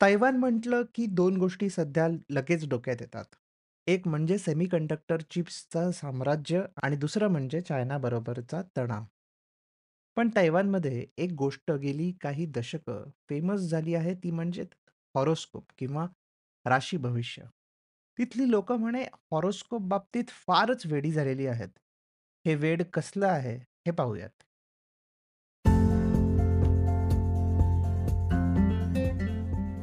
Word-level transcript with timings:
Taiwan 0.00 0.36
म्हटलं 0.36 0.82
की 0.94 1.06
दोन 1.12 1.36
गोष्टी 1.36 1.68
सध्या 1.70 2.06
लगेच 2.30 2.68
डोक्यात 2.68 2.96
येतात. 3.00 3.24
एक 3.86 4.06
म्हणजे 4.08 4.38
सेमीकंडक्टर 4.38 5.20
चिप्सचं 5.30 5.90
साम्राज्य 5.90 6.62
आणि 6.82 6.96
दुसरं 6.96 7.28
म्हणजे 7.28 7.60
चायनाबरोबरचा 7.60 8.62
तणाव. 8.76 9.04
पण 10.16 10.28
तैवानमध्ये 10.36 11.04
एक 11.18 11.32
गोष्ट 11.32 11.70
गेली 11.72 12.10
काही 12.20 12.46
दशकं 12.46 13.10
फेमस 13.28 13.60
झाली 13.60 13.94
आहे 13.94 14.14
ती 14.14 14.30
म्हणजे 14.30 14.62
हॉरोस्कोप 15.14 15.64
किंवा 15.78 16.06
राशी 16.66 16.96
भविष्य. 16.96 17.42
तिथली 18.18 18.50
लोकं 18.50 18.78
म्हणे 18.80 19.02
हॉरोस्कोप 19.32 19.82
बाबतीत 19.82 20.30
फारच 20.46 20.86
वेडी 20.86 21.12
झालेली 21.12 21.46
आहेत. 21.46 21.68
हे 22.44 22.54
वेड 22.54 22.82
कसलं 22.92 23.26
आहे 23.26 23.56
हे 23.86 23.90
पाहूयात. 23.90 24.42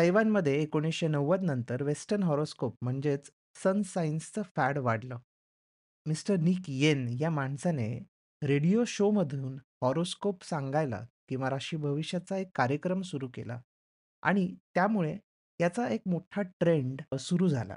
तैवानमध्ये 0.00 0.62
एकोणीसशे 0.62 1.08
नव्वद 1.08 1.42
नंतर 1.42 1.82
वेस्टर्न 1.82 2.22
हॉरोस्कोप 2.22 2.76
म्हणजेच 2.82 3.30
सन 3.62 3.82
सायन्सचं 3.82 4.42
फॅड 4.56 4.78
वाढलं. 4.78 5.18
मिस्टर 6.06 6.36
निक 6.36 6.58
येन 6.68 7.06
या 7.20 7.30
माणसाने 7.30 7.98
रेडिओ 8.42 8.84
शोमधून 8.86 9.58
हॉरोस्कोप 9.82 10.44
सांगायला 10.44 11.06
किंवा 11.28 11.50
राशी 11.50 11.76
भविष्याचा 11.76 12.36
एक 12.36 12.48
कार्यक्रम 12.54 13.02
सुरू 13.02 13.28
केला 13.28 13.60
आणि 14.22 14.56
त्यामुळे 14.74 15.16
याचा 15.60 15.88
एक 15.88 16.00
मोठा 16.06 16.42
ट्रेंड 16.42 17.16
सुरू 17.16 17.48
झाला 17.48 17.76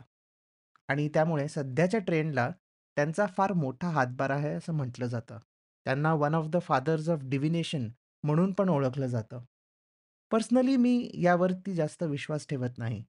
आणि 0.88 1.10
त्यामुळे 1.10 1.48
सध्याच्या 1.48 2.00
ट्रेंडला 2.00 2.50
त्यांचा 2.98 3.26
फार 3.26 3.54
मोठा 3.54 3.90
हातभार 3.90 4.30
आहे 4.30 4.54
असं 4.54 4.74
म्हटलं 4.74 5.06
जातं. 5.06 5.40
त्यांना 5.86 6.14
one 6.14 6.36
of 6.36 6.48
the 6.48 6.58
fathers 6.62 7.10
of 7.10 7.20
divination 7.24 7.90
म्हणून 8.24 8.54
पण 8.54 8.70
ओळखलं 8.70 9.08
जातं. 9.08 9.44
पर्सनली 10.34 10.76
मी 10.78 11.10
यावरती 11.14 11.74
जास्त 11.76 12.04
विश्वास 12.04 12.46
ठेवत 12.50 12.78
नाही. 12.78 13.04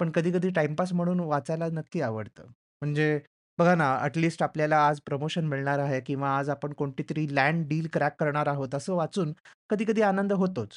पण 0.00 0.10
कधी-कधी 0.10 0.50
टाईमपास 0.50 0.92
म्हणून 0.92 1.20
वाचायला 1.20 1.68
नक्की 1.72 2.00
आवडतं. 2.00 2.46
म्हणजे 2.82 3.20
बघा 3.58 3.74
ना, 3.74 3.98
ॲट 4.02 4.42
आपल्याला 4.42 4.76
आज 4.78 5.00
प्रमोशन 5.00 5.46
मिळणार 5.46 5.78
आहे 5.78 6.00
किंवा 6.00 6.36
आज 6.38 6.50
आपण 6.50 6.72
कोणतीतरी 6.72 7.26
लँड 7.34 7.66
डील 7.68 7.86
क्रॅक 7.92 8.16
करणार 8.20 8.46
आहोत, 8.46 8.74
असं 8.74 8.94
वाचून 8.94 9.32
कधी-कधी 9.70 10.02
आनंद 10.02 10.32
होतोच. 10.32 10.70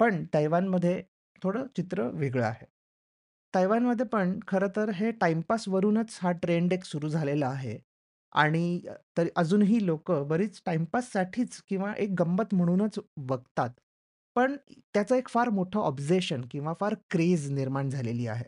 पण 0.00 0.24
तैवानमध्ये 0.34 1.02
थोडं 1.42 1.66
चित्र 1.76 2.08
वेगळं 2.14 2.44
आहे. 2.44 2.66
तैवानमध्ये 3.54 4.06
पण 4.06 4.38
खरं 4.48 4.68
तर 4.76 4.90
हे 4.90 5.10
टाईमपासवरूनच 5.10 6.18
हा 6.22 6.32
ट्रेंड 6.32 6.72
एक 6.72 6.84
सुरू 6.84 7.08
झालेला 7.08 7.48
आहे 7.48 7.78
आणि 8.32 8.80
तरी 9.18 9.28
अजूनही 9.36 9.86
लोकं 9.86 10.28
बरीच 10.28 10.60
टाईमपाससाठीच 10.66 11.62
किंवा 11.68 11.92
एक 11.98 12.14
गंमत 12.18 12.54
म्हणूनच 12.54 12.98
बघतात. 13.16 13.70
पण 14.34 14.56
त्याचं 14.94 15.14
एक 15.14 15.28
फार 15.28 15.48
मोठं 15.48 15.80
ऑब्झेशन 15.80 16.44
किंवा 16.50 16.74
फार 16.80 16.94
क्रेज 17.10 17.50
निर्माण 17.50 17.90
झालेली 17.90 18.26
आहे. 18.26 18.44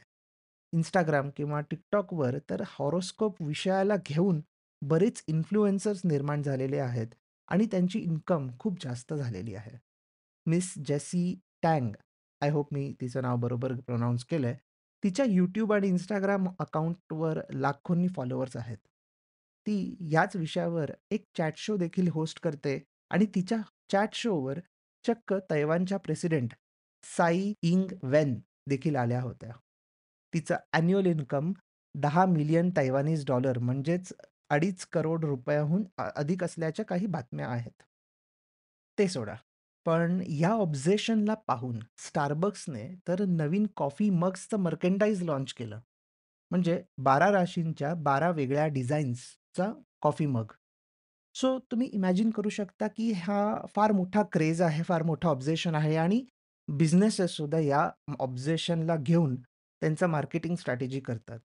Instagram 0.76 1.30
किंवा 1.36 1.60
TikTokवर 1.60 2.38
तर 2.50 2.62
हॉरोस्कोप 2.66 3.42
विषयाला 3.42 3.94
घेऊन 4.06 4.40
बरेच 4.82 5.24
इन्फ्लुएन्सर्स 5.26 6.00
निर्माण 6.04 6.42
झालेले 6.42 6.78
आहेत 6.78 7.06
आणि 7.48 7.66
त्यांची 7.66 7.98
इन्कम 7.98 8.48
खूप 8.58 8.82
जास्त 8.84 9.14
झालेली 9.14 9.54
आहे. 9.54 9.78
Miss 10.46 10.74
Jessie 10.84 11.40
Tang, 11.62 11.92
I 12.40 12.50
hope 12.50 12.74
मी 12.74 12.94
तिचं 13.00 13.22
नाव 13.22 13.36
बरोबर 13.36 13.72
प्रोनाउन्स 13.72 14.24
केलंय. 14.24 14.56
तिच्या 15.04 15.24
YouTube 15.26 15.72
आणि 15.72 15.90
Instagram 15.90 16.48
अकाउंटवर 16.58 17.40
लाखोंनी 17.54 18.08
फॉलोअर्स 18.08 18.56
आहेत. 18.56 18.78
ती 19.66 19.96
याच 20.00 20.36
विषयावर 20.36 20.90
एक 21.10 21.24
चॅट 21.38 21.52
शो 21.56 21.76
देखील 21.76 22.08
होस्ट 22.08 22.40
करते 22.40 22.84
आणि 23.10 23.26
तिच्या 23.34 23.58
चॅट 23.92 24.08
शोवर 24.12 24.58
चक्क 25.04 25.34
तैवानच्या 25.50 25.98
प्रेसिडेंट 25.98 26.54
साई 27.04 27.52
इंग 27.62 27.92
वेन 28.02 28.40
देखील 28.68 28.96
आल्या 28.96 29.20
होत्या. 29.22 29.50
तिचं 30.34 30.56
अॅन्युअल 30.72 31.06
इन्कम 31.06 31.52
दहा 31.94 32.26
मिलियन 32.26 32.70
तैवानीज 32.76 33.24
डॉलर 33.26 33.58
म्हणजेच 33.58 34.12
अडीच 34.50 34.86
करोड 34.86 35.24
रुपयाहून 35.24 35.84
अधिक 35.98 36.44
असल्याच्या 36.44 36.84
काही 36.84 37.06
बातम्या 37.06 37.48
आहेत. 37.48 37.82
ते 38.98 39.08
सोडा. 39.08 39.34
पण 39.86 40.20
या 40.28 40.50
ऑब्झेशनला 40.50 41.34
पाहून 41.34 41.78
स्टारबक्सने 41.98 42.88
तर 43.08 43.24
नवीन 43.24 43.66
कॉफी 43.76 44.10
मग्सचं 44.10 44.56
मर्केंडाईज 44.56 45.22
लॉन्च 45.22 45.52
केलं. 45.52 45.80
म्हणजे 46.50 46.82
12 46.98 47.30
राशींच्या 47.32 47.94
12 47.94 48.30
वेगळ्या 48.30 48.66
डिझाईन्सचा 48.66 49.72
कॉफी 50.02 50.26
मग. 50.26 50.52
सो 51.34 51.58
तुम्ही 51.70 51.86
इमॅजिन 51.88 52.30
करू 52.30 52.48
शकता, 52.48 52.86
की 52.88 53.12
हा 53.12 53.38
फार 53.76 53.92
मोठा 53.92 54.22
क्रेज 54.32 54.62
आहे, 54.62 54.82
फार 54.82 55.02
मोठा 55.02 55.28
ऑब्झेशन 55.28 55.74
आहे 55.74 55.96
आणि 55.96 56.24
बिझनेसेस 56.68 57.30
सुद्धा 57.30 57.58
या 57.58 57.88
ऑब्झेशनला 58.18 58.96
घेऊन 58.96 59.36
त्यांचं 59.36 60.06
मार्केटिंग 60.06 60.56
स्ट्रॅटेजी 60.56 61.00
करतात. 61.00 61.38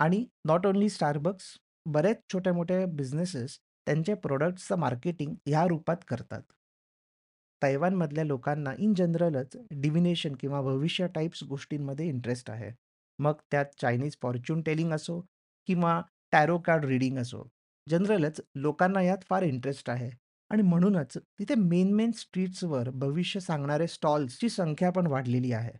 आणि 0.00 0.24
नॉट 0.46 0.66
ओन्ली 0.66 0.86
Starbucks, 0.86 1.44
बरेच 1.86 2.16
छोट्या-मोठ्या 2.32 2.84
बिझनेसेस 2.86 3.58
त्यांच्या 3.86 4.16
प्रॉडक्ट्सचं 4.16 4.76
मार्केटिंग 4.76 5.34
ह्या 5.46 5.64
रूपात 5.66 5.96
करतात. 6.08 6.42
तैवानमधल्या 7.62 8.24
लोकांना 8.24 8.70
इन 8.78 8.94
जनरलच 8.94 9.56
डिव्हिनेशन 9.70 10.34
किंवा 10.34 10.60
भविष्य 10.62 11.06
टाइप्स 11.06 11.42
गोष्टींमध्ये 11.44 12.06
इंटरेस्ट 12.08 12.50
आहे. 12.50 12.70
मग 13.18 13.34
त्यात 13.50 13.64
चायनीज 13.80 14.16
फॉर्च्यून 14.22 14.62
टेलिंग 14.62 14.92
असो 14.92 15.20
किंवा 15.68 16.00
टॅरो 16.32 16.58
कार्ड 16.58 16.84
रीडिंग 16.84 17.18
असो. 17.18 17.48
जनरलच 17.88 18.40
लोकांना 18.56 19.02
यात 19.02 19.18
फार 19.28 19.42
इंटरेस्ट 19.42 19.90
आहे 19.90 20.10
आणि 20.50 20.62
म्हणूनच 20.62 21.16
तिथे 21.16 21.54
मेन 21.54 21.92
मेन 21.94 22.10
स्ट्रीट्सवर 22.10 22.90
भविष्य 22.90 23.40
सांगणारे 23.40 23.86
स्टॉल्सची 23.86 24.48
संख्या 24.48 24.90
पण 24.90 25.06
वाढलेली 25.06 25.52
आहे. 25.52 25.72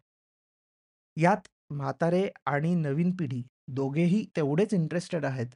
यात 1.16 1.48
म्हातारे 1.70 2.28
आणि 2.46 2.74
नवीन 2.74 3.10
पिढी 3.16 3.42
दोघेही 3.68 4.24
तेवढेच 4.36 4.74
इंटरेस्टेड 4.74 5.24
आहेत, 5.24 5.46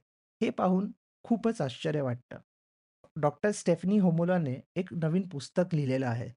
हे 0.40 0.50
पाहून 0.50 0.90
खूपच 1.24 1.60
आश्चर्य 1.60 2.00
वाटतं. 2.02 2.38
डॉक्टर 3.16 3.50
स्टेफनी 3.50 3.98
होमोलाने 3.98 4.60
एक 4.76 4.92
नवीन 4.94 5.28
पुस्तक 5.28 5.74
लिहिलेलं 5.74 6.06
आहे. 6.06 6.28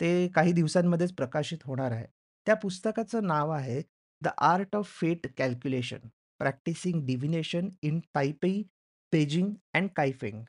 ते 0.00 0.28
काही 0.28 0.52
दिवसांमध्येच 0.52 1.12
प्रकाशित 1.12 1.58
होणार 1.64 1.92
आहे. 1.92 2.06
त्या 2.46 2.54
पुस्तकाचं 2.54 3.26
नाव 3.26 3.50
आहे 3.50 3.82
the 4.22 4.28
art 4.38 4.76
of 4.76 4.86
fate 5.00 5.26
calculation 5.36 6.08
practicing 6.40 7.06
divination 7.06 7.68
in 7.82 8.00
Taipei 8.14 8.62
Beijing 9.12 9.54
and 9.74 9.88
Kaifeng. 9.96 10.42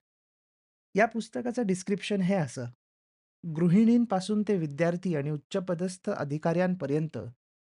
या 0.96 1.06
पुस्तकाचं 1.06 1.66
डिस्क्रिप्शन 1.66 2.22
हे 2.22 2.36
असं, 2.36 2.66
गृहिणींपासून 3.56 4.44
ते 4.48 4.58
विद्यार्थी 4.58 5.16
आणि 5.16 5.30
उच्चपदस्थ 5.30 6.10
अधिकाऱ्यांपर्यंत 6.10 7.18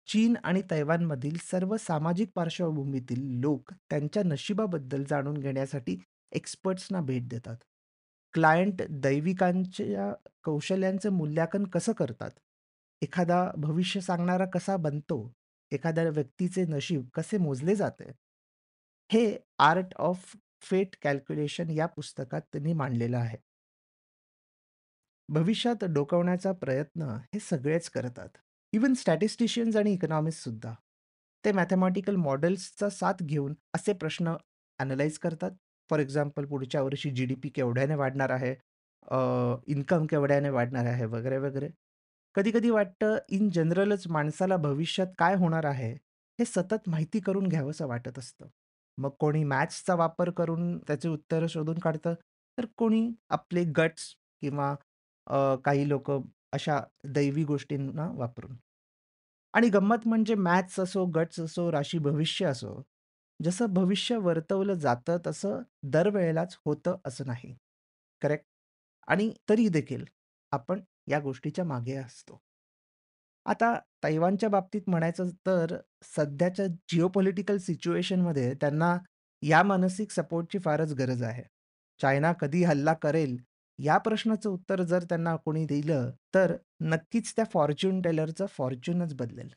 चीन 0.07 0.37
आणि 0.43 0.61
तैवानमधील 0.71 1.37
सर्व 1.37 1.77
सामाजिक 1.77 2.31
पार्श्वभूमीतील 2.35 3.39
लोक 3.39 3.73
त्यांच्या 3.73 4.23
नशिबाबद्दल 4.25 5.03
जाणून 5.03 5.37
घेण्यासाठी 5.37 5.97
एक्सपर्ट्सना 6.31 7.01
भेट 7.01 7.27
देतात. 7.27 7.55
क्लायंट 8.33 8.81
दैविकांच्या 8.89 10.29
कौशल्यांचं 10.43 11.09
मूल्यांकन 11.09 11.63
कसं 11.63 11.91
करतात? 11.91 12.31
एखादा 13.01 13.51
भविष्य 13.57 13.99
सांगणारा 13.99 14.45
कसा 14.45 14.77
बनतो? 14.77 15.33
एखाद्या 15.71 16.09
व्यक्तीचे 16.09 16.65
नशीब 16.65 17.07
कसे 17.13 17.37
मोजले 17.37 17.75
जाते? 17.75 18.11
हे 19.11 19.37
आर्ट 19.59 19.95
ऑफ 19.95 20.35
फेट 20.63 20.95
कॅल्क्युलेशन 21.03 21.69
या 21.71 21.85
पुस्तकात 21.87 22.41
त्यांनी 22.43 22.73
मांडलेलं 22.73 23.17
आहे. 23.17 23.37
भविष्यात 25.29 25.83
डोकवण्याचा 25.85 26.51
प्रयत्न 26.53 27.03
हे 27.33 27.39
सगळेच 27.41 27.89
करतात. 27.89 28.29
इव्हन 28.73 28.93
स्टॅटिस्टिशियन्स 28.93 29.75
आणि 29.75 29.93
इकॉनॉमिस्ट 29.93 30.43
ते 31.43 31.51
मॅथेमॅटिकल 31.51 32.15
मॉडेल्सचा 32.15 32.89
साथ 32.89 33.23
घेऊन 33.23 33.53
असे 33.73 33.93
प्रश्न 33.93 34.35
ॲनलाइज 34.79 35.17
करतात. 35.19 35.51
फॉर 35.89 35.99
एक्झाम्पल 35.99 36.45
पुढच्या 36.45 36.81
वर्षी 36.83 37.09
जी-डी-पी 37.11 37.49
केवढ्याने 37.49 37.95
वाढणार 37.95 38.29
आहे? 38.29 38.53
इन्कम 39.67 40.05
केवढ्याने 40.05 40.49
वाढणार 40.49 40.85
आहे? 40.85 41.05
वगैरे, 41.07 41.37
वगैरे. 41.39 41.69
कधी-कधी 42.35 42.69
वाटतं 42.69 43.17
इन 43.29 43.49
जनरलच 43.51 44.07
माणसाला 44.09 44.57
भविष्यात 44.59 45.07
काय 45.17 45.35
होणार 45.35 45.65
आहे, 45.65 45.91
हे 46.39 46.45
सतत 46.45 46.89
माहिती 46.89 47.19
करून 47.21 47.47
घ्यावंसं 47.47 47.87
वाटत 47.87 48.19
असतं. 48.19 48.47
मग 48.97 49.09
कोणी 49.19 49.43
मॅथ्सचा 49.43 49.95
वापर 49.95 50.29
करून 50.31 50.77
त्याची 50.79 51.07
उत्तरं 51.09 51.47
शोधून 51.47 51.79
काढतं, 51.79 52.13
तर 52.57 52.65
कोणी 52.77 53.09
आपले 53.29 53.63
गट्स 53.77 54.13
किंवा 54.41 54.73
काही 55.65 55.87
लोकं 55.89 56.21
अशा 56.53 56.79
दैवी 57.05 57.43
गोष्टींना 57.43 58.09
वापरून. 58.15 58.55
आणि 59.53 59.69
गंमत 59.69 60.07
म्हणजे 60.07 60.35
मॅथ्स 60.35 60.79
असो, 60.79 61.05
गट्स 61.07 61.39
असो, 61.39 61.71
राशी 61.71 61.97
भविष्य 61.99 62.45
असो, 62.45 62.81
जसं 63.39 63.73
भविष्य 63.73 64.17
वर्तवलं 64.19 64.73
जातं 64.75 65.17
तसं 65.27 65.61
दरवेळेलाच 65.85 66.57
होतं 66.65 66.97
असं 67.05 67.25
नाही. 67.27 67.55
करेक्ट? 68.21 68.45
आणि 69.07 69.31
तरी 69.49 69.67
देखील 69.69 70.05
आपण 70.51 70.81
या 71.07 71.19
गोष्टीच्या 71.19 71.65
मागे 71.65 71.95
असतो. 71.95 72.39
आता 73.45 73.73
तैवानच्या 74.03 74.49
बाबतीत 74.49 74.81
म्हणायचं 74.87 75.29
तर 75.29 75.77
सध्याच्या 76.03 76.67
जिओपॉलिटिकल 76.67 77.57
सिच्युएशनमध्ये 77.57 78.53
त्यांना 78.53 78.97
या 79.41 79.63
मानसिक 79.63 80.11
सपोर्टची 80.11 80.59
फारच 80.59 80.93
गरज 80.93 81.23
आहे. 81.23 81.43
चायना 82.01 82.33
कधी 82.33 82.63
हल्ला 82.63 82.93
करेल, 82.93 83.37
या 83.79 83.97
प्रश्नाचं 83.97 84.49
उत्तर 84.49 84.81
जर 84.81 85.03
त्यांना 85.03 85.35
कोणी 85.35 85.65
दिलं, 85.65 86.11
तर 86.35 86.57
नक्कीच 86.81 87.35
त्या 87.35 87.45
फॉर्च्यून 87.45 88.01
टेलरचं 88.01 88.45
फॉर्च्यूनच 88.45 89.13
बदलेल. 89.13 89.49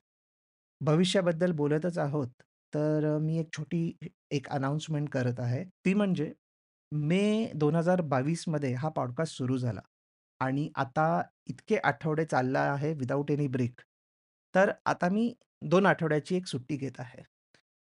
भविष्याबद्दल 0.80 1.52
बोलतच 1.52 1.98
आहोत, 1.98 2.28
तर 2.74 3.18
मी 3.18 3.38
एक 3.38 3.48
छोटी 3.56 3.96
एक 4.30 4.48
अनाउन्समेंट 4.48 5.08
करत 5.08 5.40
आहे. 5.40 5.64
ती 5.64 5.94
म्हणजे 5.94 6.32
मे 6.92 7.52
2022 7.54 8.44
मध्ये 8.48 8.72
हा 8.74 8.88
पॉडकास्ट 8.88 9.36
सुरू 9.36 9.56
झाला 9.56 9.80
आणि 10.40 10.70
आता 10.74 11.22
इतके 11.46 11.76
आठवडे 11.76 12.24
चालला 12.24 12.60
आहे 12.60 12.92
विदाऊट 12.94 13.30
एनी 13.30 13.46
ब्रेक. 13.48 13.80
तर 14.56 14.70
आता 14.86 15.08
मी 15.08 15.32
2 15.62 15.86
आठवड्याची 15.86 16.36
एक 16.36 16.46
सुट्टी 16.46 16.76
घेत 16.76 16.98
आहे. 16.98 17.22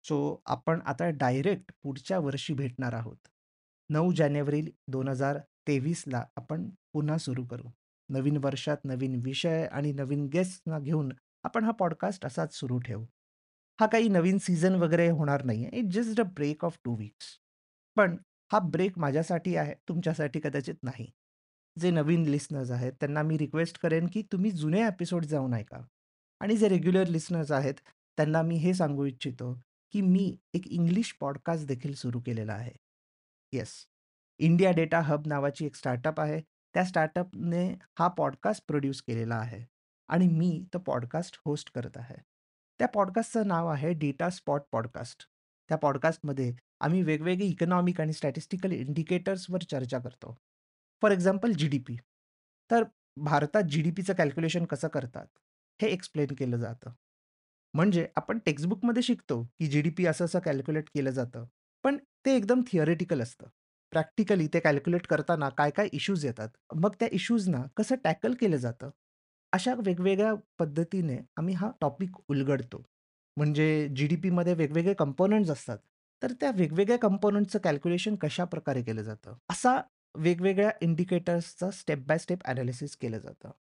सो 0.06 0.42
आपण 0.46 0.80
आता 0.86 1.10
डायरेक्ट 1.10 1.72
पुढच्या 1.84 2.20
वर्षी 2.20 2.54
भेटणार 2.54 2.94
आहोत. 2.94 3.18
9 3.90 4.12
जानेवारी 4.12 4.62
2023ला 4.88 6.24
आपण 6.36 6.70
पुन्हा 6.94 7.18
सुरू 7.18 7.46
करू. 7.46 7.70
नवीन 8.10 8.38
वर्षात 8.38 8.78
नवीन 8.86 9.22
विषय 9.26 9.68
आणि 9.72 9.92
नवीन 9.92 10.28
गेस्टना 10.28 10.80
घेऊन 10.80 11.12
आपण 11.44 11.64
हा 11.64 11.72
पॉडकास्ट 11.72 12.26
असाच 12.26 12.56
सुरू 12.56 12.80
ठेवू. 12.80 13.06
हा 13.80 13.88
काही 13.88 14.10
नवीन 14.10 14.38
सीझन 14.38 14.76
वगैरे 14.76 15.10
होणार 15.10 15.44
नाहीये. 15.44 15.70
It's 15.74 15.96
just 15.96 16.20
a 16.20 16.24
break 16.24 16.66
of 16.66 16.78
2 16.86 16.96
weeks. 16.96 17.38
पण 17.98 18.18
हा 18.52 18.60
ब्रेक 18.60 18.98
माझ्यासाठी 19.00 19.56
आहे, 19.56 19.74
तुमच्यासाठी 19.90 20.40
कदाचित 20.40 20.76
नाही. 20.84 21.12
जे 21.80 21.92
नवीन 21.92 22.24
लिसनर्स 22.24 22.72
आहेत, 22.72 22.94
त्यांना 22.94 23.24
मी 23.24 23.38
रिक्वेस्ट 23.38 23.78
करेन, 23.78 24.08
की 24.08 24.22
तुम्ही 24.22 24.52
जुने 24.52 24.88
एपिसोड 24.88 25.26
जाऊन 25.26 25.54
ऐका. 25.54 25.82
आणि 26.40 26.58
जे 26.58 26.68
रेग्युलर 26.68 27.08
लिसनर्स 27.08 27.52
आहेत, 27.52 27.74
त्यांना 28.18 28.42
मी 28.42 28.56
हे 28.56 28.74
सांगू 28.74 29.06
इच्छितो, 29.06 29.54
की 29.92 30.02
मी 30.02 30.38
एक 30.54 30.68
इंग्लिश 30.68 31.18
पॉडकास्ट 31.20 31.68
देखील 31.68 31.94
सुरू 31.94 32.20
केलेला 32.20 32.54
आहे. 32.54 32.72
येस. 33.54 33.86
इंडिया 34.38 34.72
डेटा 34.72 35.02
हब 35.02 35.28
नावाची 35.28 35.66
एक 35.66 35.76
स्टार्टअप 35.76 36.20
आहे. 36.20 36.42
त्या 36.74 36.86
स्टार्टअपने 36.86 37.74
हा 38.00 38.08
पॉडकास्ट 38.08 38.64
प्रोड्यूस 38.68 39.02
केलेला 39.02 39.36
आहे 39.36 39.66
आणि 40.08 40.28
मी 40.28 40.66
तो 40.74 40.80
पॉडकास्ट 40.80 41.42
होस्ट 41.46 41.72
करत 41.74 41.92
आहे. 41.96 42.16
त्या 42.80 42.88
पॉडकास्टचं 42.88 43.48
नाव 43.48 43.68
आहे 43.68 43.94
डेटा 43.94 44.30
स्पॉट 44.30 44.62
पॉडकास्ट. 44.72 45.28
त्या 45.70 45.78
पॉडकास्टमध्ये 45.78 46.54
आम्ही 46.80 47.04
वेगवेगळे 47.04 47.46
इकॉनॉमिक 47.46 48.02
आणि 48.02 48.14
स्टॅटिस्टिकल 48.14 48.72
इंडिकेटर्सवर 48.72 49.64
चर्चा 49.64 50.00
करतो. 50.00 50.38
For 51.02 51.12
example 51.12 51.52
GDP. 51.52 51.98
तर 52.72 52.84
भारतात 53.18 53.64
जी-डी-पीचं 53.64 54.14
कॅल्क्युलेशन 54.14 54.66
कसं 54.66 54.88
करतात, 54.88 55.26
हे 55.80 55.88
एक्सप्लेन 55.88 56.34
केलं 56.36 56.58
जातं. 56.58 56.92
म्हणजे 57.74 58.08
आपण 58.16 58.38
टेक्स्टबुकमध्ये 58.46 59.04
शिकतो, 59.04 59.42
की 59.60 59.68
जी-डी-पी 59.68 60.06
असं-असं 60.06 60.40
कॅल्क्युलेट 60.40 60.90
केलं 60.96 61.10
जातं. 61.12 61.46
पण 61.84 61.98
ते 62.26 62.36
एकदम 62.36 62.62
थिअरेटिकल 62.68 63.22
असतं. 63.22 63.48
प्रॅक्टिकली 63.94 64.48
ते 64.48 64.60
कॅल्क्युलेट 64.60 65.08
करताना 65.08 65.50
काय-काय 65.50 65.88
इश्यूज 65.94 66.26
येतात. 66.26 66.50
मग 66.76 66.96
त्या 67.00 67.08
इश्यूजना 67.12 67.64
कसं 67.78 67.96
टॅकल 68.04 68.34
केलं 68.34 68.58
जातं. 68.58 68.90
अशा 69.54 69.74
वेगवेगळ्या 69.86 70.34
पद्धतीने 70.60 71.18
आम्ही 71.38 71.54
हा 71.56 71.70
टॉपिक 71.82 72.16
उलगडतो. 72.30 72.84
म्हणजे 73.38 73.88
जी-डी-पीमध्ये 73.96 74.54
वेगवेगळे 74.54 74.94
कंपोनंट्स 74.94 75.50
असतात. 75.52 75.78
तर 76.22 76.32
त्या 76.32 76.52
वेगवेगळ्या 76.56 76.98
कंपोनंटचं 77.00 77.60
कॅल्क्युलेशन 77.64 78.16
कशाप्रकारे 78.16 78.82
केलं 78.84 79.02
जातं. 79.02 79.34
असा 79.50 79.80
वेगवेगळ्या 80.16 80.72
इंडिकेटर्सचा 80.82 81.70
स्टेप 81.72 82.06
बाय 82.08 82.18
स्टेप 82.18 82.40
ॲनालिसिस 82.46 82.96
केलं 82.98 83.20
जातं. 83.20 83.52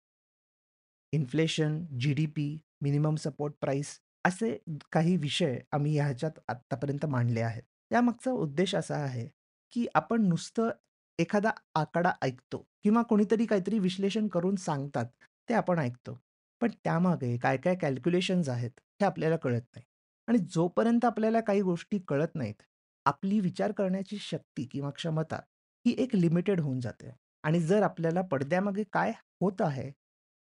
Inflation, 1.13 1.85
GDP, 1.99 2.49
minimum 2.83 3.15
support 3.17 3.55
price 3.61 3.99
असे 4.25 4.57
काही 4.93 5.17
विषय 5.17 5.59
आम्ही 5.73 5.95
ह्याच्यात 5.95 6.39
आत्तापर्यंत 6.49 7.07
मांडले 7.07 7.41
आहेत. 7.41 7.63
यामागचा 7.91 8.31
उद्देश 8.33 8.75
असा 8.75 8.97
आहे, 8.97 9.29
की 9.73 9.87
आपण 9.95 10.27
नुसतं 10.29 10.71
एखादा 11.19 11.51
आकडा 11.75 12.13
ऐकतो 12.23 12.59
किंवा 12.85 13.03
कोणीतरी 13.03 13.47
काहीतरी 13.47 13.79
विश्लेषण 13.79 14.27
करून 14.29 14.57
सांगतात, 14.57 15.07
ते 15.49 15.55
आपण 15.55 15.79
ऐकतो. 15.79 16.19
पण 16.61 16.71
त्यामागे 16.85 17.37
काय-काय 17.39 17.75
कॅल्क्युलेशन्स 17.75 18.49
आहेत, 18.49 18.71
हे 19.01 19.05
आपल्याला 19.07 19.37
कळत 19.37 19.63
नाही. 19.75 19.85
आणि 20.29 20.39
जोपर्यंत 20.51 21.05
आपल्याला 21.05 21.41
काही 21.41 21.61
गोष्टी 21.63 21.99
कळत 22.09 22.35
नाहीत, 22.35 22.63
आपली 23.07 23.41
विचार 23.41 23.73
करण्याची 23.73 24.17
शक्ती 24.21 24.65
किंवा 24.65 24.91
क्षमता 24.91 25.37
ही 25.85 25.95
एक 25.99 26.15
लिमिटेड 26.15 26.61
होऊन 26.61 26.81
जाते. 26.81 27.11
आणि 27.45 27.61
जर 27.61 27.83
आपल्याला 27.83 28.23
पडद्यामागे 28.23 28.85
काय 28.93 29.13
होत 29.41 29.63
आहे, 29.63 29.91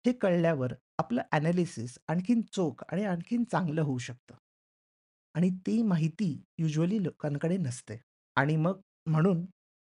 हे 0.07 0.13
कळल्यावर 0.13 0.73
आपलं 0.97 1.21
एनालिसिस 1.33 1.97
आणखीन 2.07 2.41
चोख 2.41 2.83
आणि 2.91 3.05
आणखीन 3.05 3.43
चांगलं 3.43 3.81
होऊ 3.81 3.97
शकतं. 3.97 4.35
आणि 5.33 5.49
ती 5.49 5.81
माहिती 5.81 6.43
युजली 6.57 7.03
लोकांकडे 7.03 7.57
नसते. 7.57 8.01
आणि 8.35 8.55
मग 8.55 8.79
म्हणून 9.05 9.45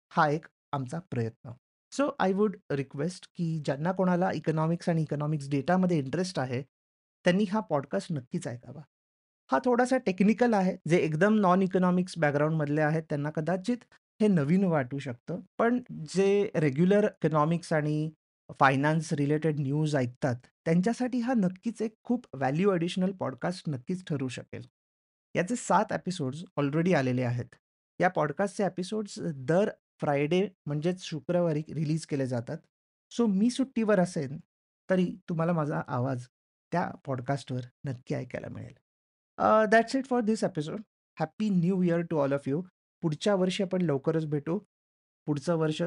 हा 0.10 0.30
एक 0.30 0.46
आमचा 0.74 1.00
प्रयत्न. 1.00 1.52
सो 1.92 2.16
आय 2.20 2.34
वुड 2.34 2.56
रिक्वेस्ट 2.72 3.28
की 3.36 3.62
ज्यांना 3.66 3.92
कोणाला 3.92 4.32
इकॉनॉमिक्स 4.32 4.90
आणि 4.90 5.02
इकॉनॉमिक्स 5.02 5.50
डेटामध्ये 5.50 5.98
इंटरेस्ट 5.98 6.40
आहे, 6.40 6.62
त्यांनी 7.26 7.44
हा 7.44 7.60
पॉडकास्ट 7.60 8.12
नक्कीच 8.12 8.48
ऐकावा. 8.48 8.82
हा 9.52 9.60
थोडासा 9.66 9.98
टेक्निकल 9.98 10.54
आहे. 10.54 10.78
जे 10.88 10.98
एकदम 10.98 11.34
नॉन 11.34 11.62
इकॉनॉमिक्स 11.62 12.18
बॅकग्राऊंडमधले 12.18 12.82
आहेत, 12.82 13.04
त्यांना 13.04 13.30
कदाचित 13.30 13.78
हे 14.22 14.28
नवीन 14.28 14.64
वाटू 14.64 15.00
शकतं. 15.00 15.40
पण 15.58 15.80
जे 15.92 16.50
रेग्युलर 16.56 17.04
इकॉनॉमिक्स 17.04 17.74
आणि 17.74 18.12
फायनान्स 18.60 19.12
रिलेटेड 19.14 19.60
न्यूज 19.60 19.96
ऐकतात, 19.96 20.36
त्यांच्यासाठी 20.66 21.20
हा 21.20 21.34
नक्कीच 21.38 21.82
एक 21.82 21.94
खूप 22.04 22.26
व्हॅल्यू 22.34 22.72
ॲडिशनल 22.72 23.12
पॉडकास्ट 23.12 23.70
नक्कीच 23.70 24.04
ठरू 24.08 24.28
शकेल. 24.28 24.66
याचे 25.36 25.56
7 25.56 25.92
एपिसोड्स 25.94 26.44
ऑलरेडी 26.58 26.94
आलेले 26.94 27.24
आहेत. 27.24 27.56
या 28.00 28.10
पॉडकास्टचे 28.10 28.66
एपिसोड्स 28.66 29.20
दर 29.48 29.70
फ्रायडे 30.00 30.48
म्हणजेच 30.66 31.04
शुक्रवारी 31.04 31.62
रिलीज 31.76 32.06
केले 32.06 32.28
जातात. 32.28 32.58
सो 33.12 33.26
मी 33.28 33.50
सुट्टीवर 33.50 34.00
असेन, 34.00 34.38
तरी 34.90 35.06
तुम्हाला 35.30 35.54
माझा 35.54 35.82
आवाज 35.88 36.26
त्या 36.72 36.90
पॉडकास्टवर 37.06 37.62
नक्की 37.86 38.16
ऐकायला 38.16 38.48
मिळेल. 38.50 38.74
That's 39.72 39.96
it 39.96 40.06
for 40.06 40.22
this 40.22 40.44
episode. 40.44 40.82
Happy 41.18 41.50
new 41.50 41.82
year 41.84 42.02
to 42.10 42.18
all 42.20 42.34
of 42.34 42.48
you. 42.48 42.62
पुढच्या 43.04 43.36
वर्षी 43.36 43.64
आपण 43.64 43.82
लवकरच 43.82 44.26
भेटू. 44.26 44.60
पुढचं 45.28 45.56
वर्ष 45.58 45.82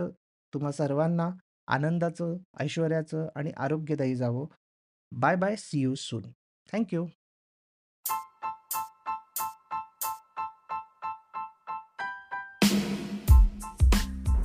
तुम्हा 0.53 0.73
सर्वांना 0.73 1.31
आनंदाचं, 1.71 2.37
ऐश्वर्याचं 2.61 3.29
आणि 3.37 3.51
आरोग्यदायी 3.57 4.15
जावो. 4.17 4.47
Bye 5.13 5.37
bye. 5.37 5.55
See 5.59 5.81
you 5.81 5.95
soon. 5.95 6.23
Thank you 6.73 7.07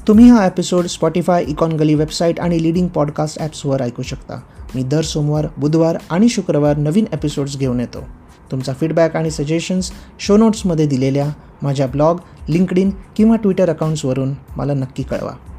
तुम्ही 0.08 0.30
हा 0.30 0.46
एपिसोड 0.46 0.86
स्पॉटिफाय, 0.86 1.44
इकॉनगली 1.44 1.96
वेबसाईट 1.96 2.40
आणि 2.40 2.62
लीडिंग 2.64 2.88
पॉडकास्ट 2.88 3.40
ॲप्सवर 3.40 3.82
ऐकू 3.82 4.02
शकता. 4.02 4.36
मी 4.76 4.84
दर 4.84 5.02
सोमवार, 5.02 5.48
बुधवार 5.58 5.98
आणि 6.10 6.30
शुक्रवार 6.30 6.78
नवीन 6.78 7.06
एपिसोड्स 7.14 7.58
घेऊन 7.58 7.80
येतो. 7.80 8.04
तुमचा 8.52 8.74
फीडबॅक 8.74 9.16
आणि 9.16 9.32
सजेशन्स 9.32 9.92
शो 10.20 10.38
नोट्समध्ये 10.38 10.88
दिलेल्या 10.88 11.30
माझ्या 11.64 11.88
ब्लॉग, 11.88 12.20
लिंक्डइन 12.50 12.90
किंवा 13.16 13.36
ट्विटर 13.36 13.70
अकाउंट्सवरून 13.70 14.34
मला 14.58 14.74
नक्की 14.74 15.04
कळवा. 15.04 15.55